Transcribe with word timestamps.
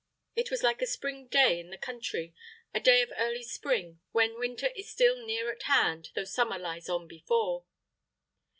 It 0.35 0.49
was 0.49 0.63
like 0.63 0.81
a 0.81 0.87
spring 0.87 1.27
day 1.27 1.59
in 1.59 1.69
the 1.69 1.77
country 1.77 2.33
a 2.73 2.79
day 2.79 3.03
of 3.03 3.13
early 3.17 3.43
spring 3.43 3.99
when 4.11 4.39
winter 4.39 4.69
is 4.75 4.89
still 4.89 5.23
near 5.23 5.51
at 5.51 5.61
hand, 5.69 6.09
though 6.15 6.23
summer 6.23 6.57
lies 6.57 6.89
on 6.89 7.07
before. 7.07 7.65